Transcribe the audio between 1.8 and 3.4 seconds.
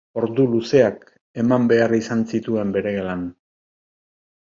izan zituen bere gelan.